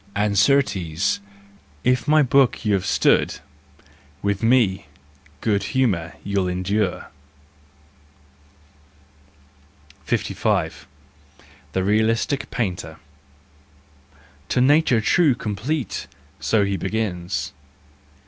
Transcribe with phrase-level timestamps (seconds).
[0.15, 1.19] And, certes,
[1.83, 3.35] if my book you've stood,
[4.23, 4.85] Me with
[5.41, 7.11] good humour you'll endure.
[10.05, 10.87] 55
[11.73, 12.97] The Realistic Painter."
[14.49, 16.07] To nature true, complete!"
[16.39, 17.53] so he begins.